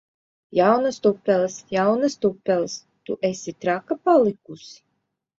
Jaunas 0.59 0.97
tupeles! 1.03 1.55
Jaunas 1.75 2.15
tupeles! 2.23 2.77
Tu 3.09 3.17
esi 3.29 3.53
traka 3.65 3.99
palikusi! 4.07 4.73